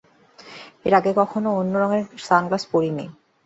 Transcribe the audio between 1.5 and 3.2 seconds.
অন্য রঙের সানগ্লাস পরিনি!